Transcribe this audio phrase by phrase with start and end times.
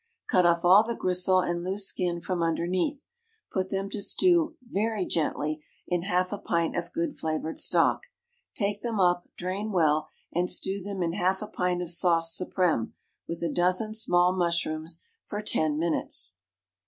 [0.27, 3.05] Cut off all the gristle and loose skin from underneath;
[3.51, 8.07] put them to stew very gently in half a pint of good flavored stock.
[8.55, 12.93] Take them up, drain well, and stew them in half a pint of sauce suprême,
[13.27, 16.35] with a dozen small mushrooms, for ten minutes.